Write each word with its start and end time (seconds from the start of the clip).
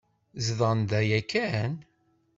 Zedɣen 0.45 0.81
da 0.89 0.99
yakan? 1.09 1.73